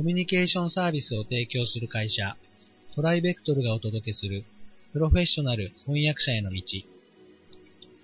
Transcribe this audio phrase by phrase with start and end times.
[0.00, 2.34] コミュニケーションサービスを提供する会社、
[2.94, 4.46] トライベクトルがお届けする
[4.94, 6.62] プロフェッショナル翻訳者への道。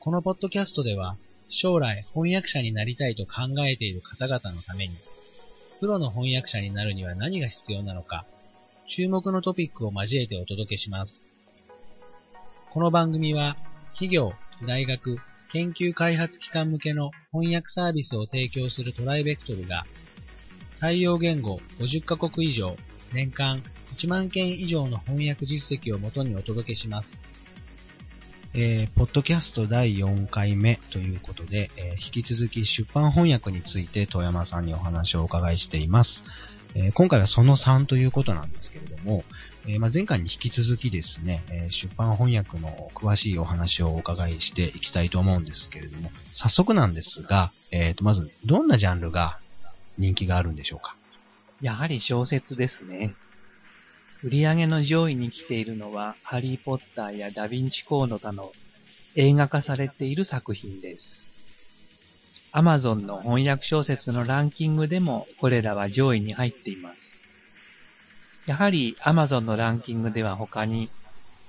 [0.00, 1.18] このポッドキャストでは、
[1.50, 4.96] 将来翻訳者になりたいと考えている方々のために、
[5.80, 8.24] プロの翻訳者になるには何が必要なのか、
[8.86, 11.22] 注目のトピックを交えてお届けします。
[12.70, 13.58] この番組は、
[13.92, 14.32] 企業、
[14.66, 15.18] 大学、
[15.52, 19.84] 研究開発機関向けの翻訳サービスを提供するトライベクトルが、
[20.82, 22.74] 対応言語50カ国以上、
[23.12, 23.62] 年間
[23.94, 27.20] 1万件以上の翻訳実績をもとにお届けします。
[28.52, 36.24] えー、ポッドキャスト第4回目ということで、えー、引き続き出版翻訳について遠山さんにお話をお伺いしています。
[36.74, 39.22] えー、今回はその3ということなんですけれども、
[39.68, 49.38] えまあ、前回に引き続きですね、え出版翻訳の詳しいお話をお伺いしていきたいと思うんですけれども、早速なんですが、えー、とまずどんなジャンルが
[49.98, 50.96] 人気があるんでしょうか？
[51.60, 53.14] やはり小説ですね。
[54.24, 58.52] 売り上げの上位に来ているのは、ハリーポッターやダヴィンチコード他の
[59.16, 61.26] 映画化されている作品です。
[62.52, 67.18] アマゾンの翻訳小説のランキングでもこれらは上位に入っています。
[68.46, 70.88] やはりアマゾンのランキングでは他に、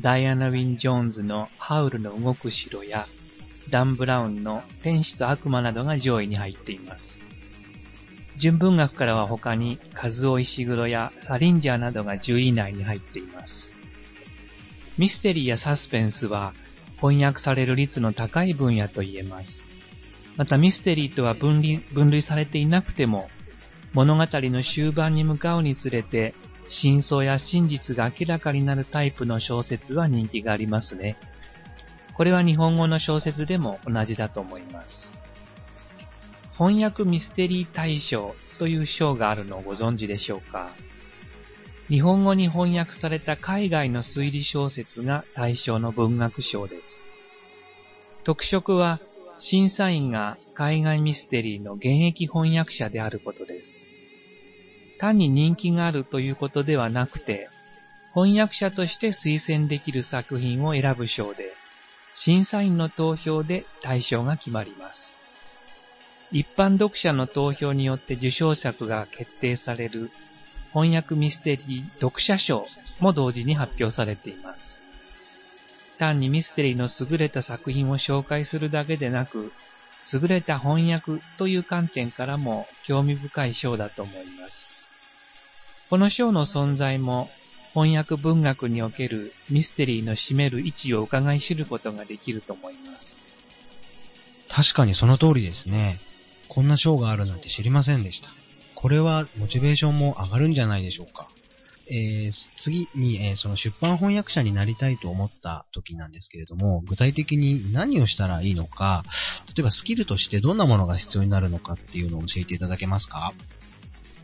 [0.00, 3.06] ダイアナ・ウィン・ジョーンズのハウルの動く城や、
[3.70, 7.25] ダン・ブラウンの天使と悪魔などが上位に入っています。
[8.36, 13.72] 純文学からは他に、カズオ・イシグロやサリンジャーなどが10位以内に入っています。
[14.98, 16.54] ミステリーやサスペンスは
[16.96, 19.68] 翻訳される率の高い分野と言えます。
[20.36, 23.28] またミステリーとは分類分類されていなくても、
[23.92, 26.34] 物語の終盤に向かうにつれて、
[26.68, 31.16] 真相や真実が明らかになるタイプの小説は人気がありますね。
[32.14, 35.18] これは日本語の小説でも同じだと思います。
[36.58, 40.70] 翻訳ミステリー大賞という賞があるのをご存知でしょうか？
[41.88, 47.06] 日本語に翻訳された海外の推理小説が対象の文学賞です。
[48.24, 49.00] 特色は
[49.38, 53.86] 審査員が海外ミステリーの現役翻訳者であることです。
[54.98, 57.50] 単に人気があるということではなくて、
[58.14, 61.52] 翻訳者として推薦できる作品を選ぶ賞で、
[62.14, 65.15] 審査員の投票で対象が決まります。
[66.32, 70.10] 一般読者の投票によって受賞作が決定される
[70.72, 72.66] 翻訳ミステリー読者賞
[73.00, 74.82] も同時に発表されています。
[75.98, 79.52] 単にミステリーの優れた作品を紹介するだけでなく、
[80.12, 84.68] 優れた翻訳という観点からも興味深い賞だと思います。
[85.88, 87.30] この賞の存在も
[87.72, 93.24] 翻訳文学におけるミステリーの占める位置を伺い知ることができると思います。
[94.48, 95.98] 確かにその通りですね。
[96.48, 98.30] こんな賞があるなんて知りませんでした。
[98.74, 101.28] これはモチベーションも上がるんじゃないでしょうか。
[101.88, 109.04] えー、次に、えー、その出版翻訳者になりたいと思った時なんですけれども、具体的に何をしたらいいのか、
[109.54, 113.32] 例えばスキルとしてどんなものが必要になるのかっていうのを教えていただけますか？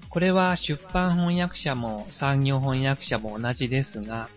[0.09, 4.29] これは出版翻訳者も産業翻訳者も同じですが、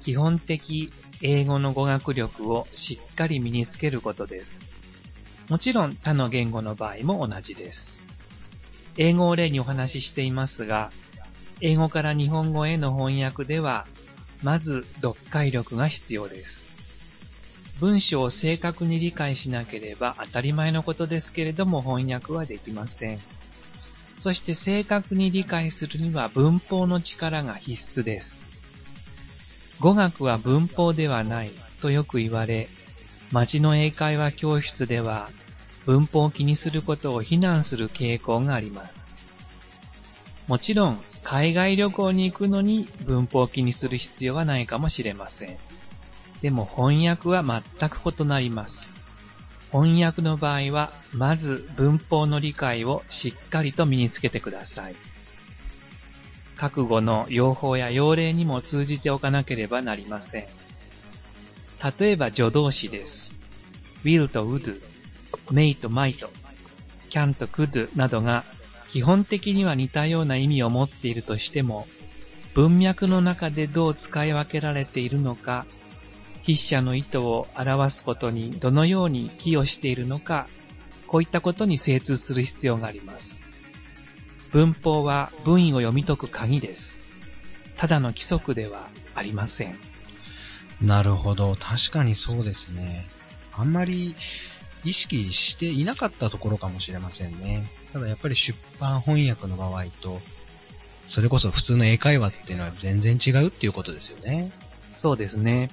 [0.00, 0.90] 基本的
[1.20, 4.73] 英語の語学力をしっかり身につけることです。
[5.48, 7.98] もちろん他の言語の場合も同じです。
[8.96, 10.90] 英語を例にお話ししていますが、
[11.60, 13.86] 英語から日本語への翻訳では、
[14.42, 16.64] まず読解力が必要です。
[17.80, 23.18] 文章を正確に理解しなければ当たり前のことですけれども翻訳はできません。
[24.16, 28.48] そして正確に理解するには文法の力が必須です。
[29.80, 31.50] 語学は文法ではない
[31.82, 32.68] とよく言われ、
[33.34, 35.28] 町の英会話教室では
[35.86, 39.12] 文法を気にすることを非難する傾向があります。
[40.46, 45.56] もちろん、海外旅行に行くのに文法を気にする必要はないかもしれません。
[46.42, 48.88] でも翻訳は全く異なります。
[49.72, 54.94] 翻訳の場合は、まず文法の理解をしっかりと身につけてください。
[56.54, 60.63] 覚悟の用法や用例にも通じておかなければなりません。
[61.98, 63.30] 例えば助動詞です。
[64.04, 64.80] will と would、
[65.50, 66.26] may と might、
[67.10, 68.44] can と could などが
[68.90, 71.86] 基本的には似たような意味を持っているとしても、
[72.54, 75.66] 文脈の中でどう使い分けられているのか、
[76.42, 80.46] 筆者の意図を表すことにどのように寄与しているのか、
[81.06, 83.40] こういったことに精通する必要があります。
[84.52, 87.08] 文法は文意を読み解く鍵です。
[87.76, 89.93] ただの規則ではありません。
[90.84, 91.56] なるほど。
[91.58, 93.06] 確かにそうですね。
[93.52, 94.14] あんまり
[94.84, 97.66] 意識していなかったところかもしれませんね。
[97.92, 100.20] ただやっぱり出版翻訳の場合と、
[101.08, 104.50] それこそ普通の英会話っていうのは全然違うっていうことですよね。
[104.96, 105.70] そうですね。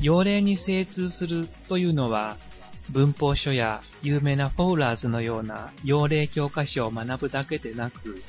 [0.00, 2.36] 用例に精通するというのは、
[2.90, 8.22] 文法書や有名なフォーラーズのような用例教科書を学ぶだけでなく、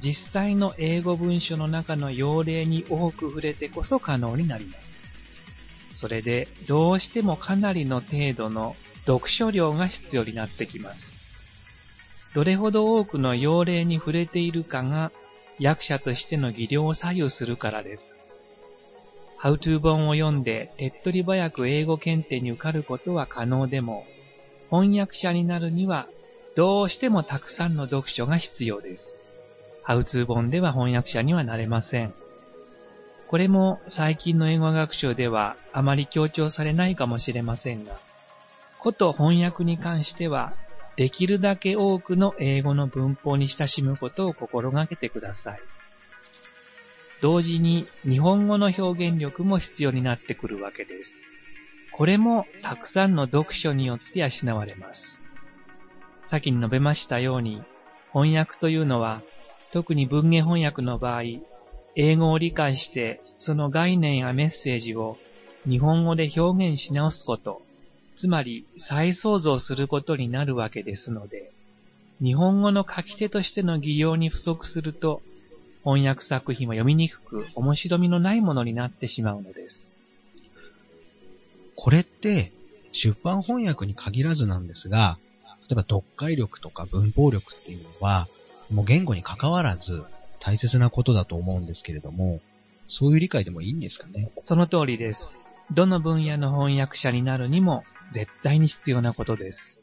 [0.00, 4.87] 実際の英語文書の中の用例に多く触れてこそ可能になります。
[5.98, 12.30] それで、どうしてもかなりの程度の読書量が必要になってきます。
[12.36, 15.10] どれほど多くの用例に触れているかが
[15.58, 18.22] 役者としての技量を左右するからです。
[19.38, 24.06] ハウトゥー本を読んで手っ取り早く英語検定に受かることは可能でも、
[24.70, 26.06] 翻訳者になるには
[26.54, 29.18] どうしてもたくさんの読書が必要です。
[29.82, 32.14] ハウツー本では翻訳者にはなれません。
[33.28, 38.00] これも最近の英語学習ではあまり強調されないかもしれませんが、
[38.78, 40.54] こと翻訳に関しては、
[40.96, 45.60] できるだけ多くの英語の文法に親しむことを心がけてください。
[47.20, 51.22] 同時に日本語の表現力も必要になってくるわけです。
[51.92, 55.20] これもたくさんの読書によって養われます。
[56.24, 57.62] 先に述べましたように、
[58.12, 59.20] 翻訳というのは、
[59.70, 61.22] 特に文言翻訳の場合、
[62.00, 65.18] 英語を理解してその概念やメッセージを
[65.68, 67.60] 日本語で表現し直すこと、
[68.14, 71.50] つまり再創造することになるわけですので、
[72.22, 75.22] 日本語の書き手としての技量に不足すると
[75.82, 79.98] 翻訳作品は読みにくく、面白みのないものになってしまうのです。
[81.74, 82.52] これって、
[82.92, 85.18] 出版翻訳に限らずなんですが、
[85.68, 88.28] 例えば読解力とか文法力っていうのは、
[88.72, 90.04] もう言語に関わらず
[90.40, 92.40] 大切なことだと思うんですけれども、
[92.86, 94.30] そういう理解でもいいんですかね？
[94.42, 95.36] その通りです。
[95.72, 99.80] どの分野の翻訳者になるにも絶対に必要なことです。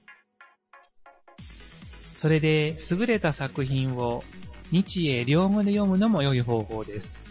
[2.17, 4.23] それで優れた作品を
[4.71, 7.21] 日英両語で読むのも良い方法です。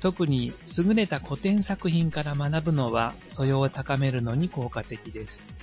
[0.00, 5.54] 特に優れた古典作品から学ぶのは素養を高めるのに効果的です。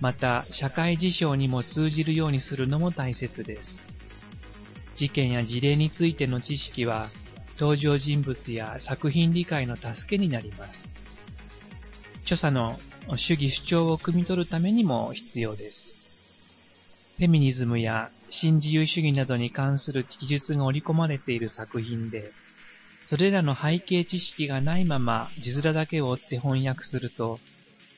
[0.00, 3.95] また、社会事象にも通じるようにするのも大切です。
[4.96, 7.10] 事件や事例についての知識は、
[7.58, 10.96] 登場人物や作品理解の助けになります。
[12.24, 12.78] 著者の
[13.16, 15.94] 主義主張を汲み取るためにも必要です。
[17.18, 22.32] フェミニズムや新自由主義などに関する記述が織り込まれている作品で、
[23.04, 27.38] それらの背景知識がないまま字面だけを追って翻訳すると、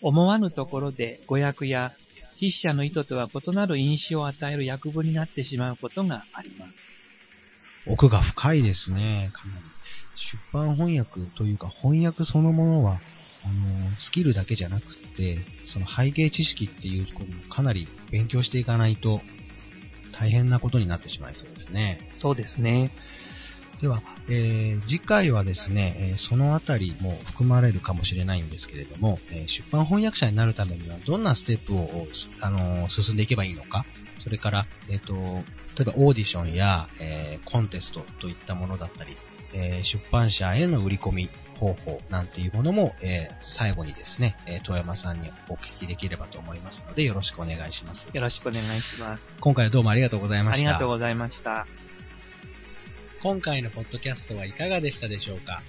[0.02, 1.94] 思わぬところで語訳や
[2.40, 7.00] 筆者の意図とは異なる印象を与える訳文になってしまうことがあります。
[7.84, 9.64] 奥が深いですね、かなり。
[10.14, 13.00] 出版翻訳というか翻訳そのものは、
[13.44, 19.20] あの、スキルだけじゃなくて、その背景知識っていうところもかなり勉強していかないと
[20.12, 21.98] 大変なことになってしまいそうですね。
[22.14, 22.90] そうですね。
[23.80, 32.08] では、えー、次回はですね、えー、そのあたりも含まれるかもしれないんですけれども、えー、出版翻訳者になるためにはどんなステップを、
[32.40, 33.84] あの進んでいけばいいのか、
[34.22, 35.20] それから、えっ、と、例
[35.82, 39.16] えばオーディションや、えコンテストといったものだったり、
[39.54, 48.04] え出版社への売り込み方法なんていうものも、え最後にですね、え遠山さんにお聞きできればと思いますので、よろしくお願いします。
[48.12, 49.36] よろしくお願いします。
[49.40, 50.68] 今回はどうもありがとうございました。
[50.68, 51.66] ありがとうございました。
[53.22, 55.60] 今回のポッドキャストはいかがでしたでしょうか？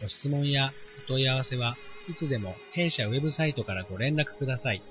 [0.00, 0.72] ご質問や
[1.04, 1.76] お問い合わせは
[2.08, 4.82] いつでも弊社ウェブサイトからご連絡ください。